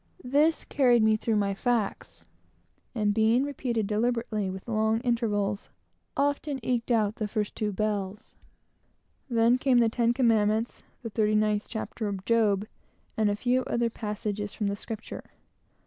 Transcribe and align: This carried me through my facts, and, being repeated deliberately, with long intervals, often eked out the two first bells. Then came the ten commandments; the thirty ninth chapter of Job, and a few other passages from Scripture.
This 0.23 0.65
carried 0.65 1.03
me 1.03 1.15
through 1.15 1.35
my 1.35 1.53
facts, 1.53 2.25
and, 2.95 3.13
being 3.13 3.43
repeated 3.43 3.85
deliberately, 3.85 4.49
with 4.49 4.67
long 4.67 4.99
intervals, 5.01 5.69
often 6.17 6.59
eked 6.63 6.89
out 6.89 7.17
the 7.17 7.27
two 7.27 7.27
first 7.27 7.75
bells. 7.75 8.35
Then 9.29 9.59
came 9.59 9.77
the 9.77 9.89
ten 9.89 10.11
commandments; 10.11 10.81
the 11.03 11.11
thirty 11.11 11.35
ninth 11.35 11.67
chapter 11.67 12.07
of 12.07 12.25
Job, 12.25 12.65
and 13.15 13.29
a 13.29 13.35
few 13.35 13.61
other 13.65 13.91
passages 13.91 14.55
from 14.55 14.75
Scripture. 14.75 15.23